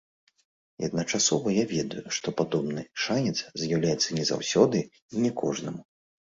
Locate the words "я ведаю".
1.57-2.05